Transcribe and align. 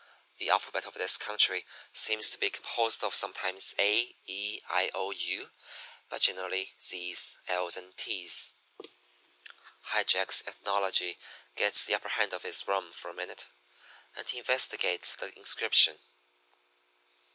The 0.37 0.49
alphabet 0.49 0.87
of 0.87 0.95
this 0.95 1.15
country 1.15 1.63
seems 1.93 2.31
to 2.31 2.39
be 2.39 2.49
composed 2.49 3.03
of 3.03 3.13
sometimes 3.13 3.75
a, 3.77 4.15
e, 4.25 4.59
i, 4.67 4.89
o, 4.95 5.11
and 5.11 5.21
u, 5.21 5.51
but 6.09 6.23
generally 6.23 6.73
z's, 6.81 7.37
l's, 7.47 7.77
and 7.77 7.95
t's.' 7.95 8.53
"High 9.93 10.03
Jack's 10.05 10.41
ethnology 10.47 11.19
gets 11.55 11.83
the 11.83 11.93
upper 11.93 12.09
hand 12.09 12.33
of 12.33 12.41
his 12.41 12.67
rum 12.67 12.91
for 12.91 13.11
a 13.11 13.13
minute, 13.13 13.45
and 14.15 14.27
he 14.27 14.39
investigates 14.39 15.13
the 15.15 15.37
inscription. 15.37 15.99